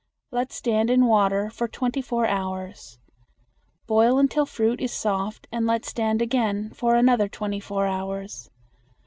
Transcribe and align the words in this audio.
Let 0.31 0.51
stand 0.51 0.89
in 0.89 1.05
water 1.05 1.51
for 1.51 1.67
twenty 1.67 2.01
four 2.01 2.25
hours. 2.25 2.97
Boil 3.85 4.17
until 4.17 4.47
fruit 4.47 4.81
is 4.81 4.91
soft 4.91 5.45
and 5.51 5.67
let 5.67 5.85
stand 5.85 6.23
again 6.23 6.71
for 6.71 6.95
another 6.95 7.29
twenty 7.29 7.59
four 7.59 7.85
hours. 7.85 8.49